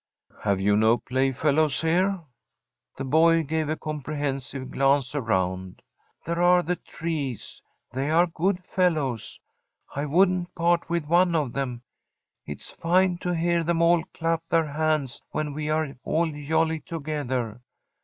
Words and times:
'Have 0.41 0.59
you 0.59 0.75
no 0.75 0.97
playfellows 0.97 1.81
here?' 1.81 2.21
The 2.97 3.03
boy 3.03 3.43
gave 3.43 3.69
a 3.69 3.77
comprehensive 3.77 4.71
glance 4.71 5.13
around. 5.13 5.83
'There 6.25 6.41
are 6.41 6.63
the 6.63 6.77
trees; 6.77 7.61
they 7.91 8.09
are 8.09 8.25
good 8.25 8.63
fellows. 8.65 9.39
I 9.95 10.07
wouldn't 10.07 10.55
part 10.55 10.89
with 10.89 11.05
one 11.05 11.35
of 11.35 11.53
them. 11.53 11.83
It's 12.47 12.71
fine 12.71 13.19
to 13.19 13.35
hear 13.35 13.63
them 13.63 13.79
all 13.83 14.03
clap 14.05 14.41
their 14.49 14.65
hands 14.65 15.21
when 15.33 15.53
we 15.53 15.69
are 15.69 15.95
all 16.03 16.31
jolly 16.31 16.79
together. 16.79 17.61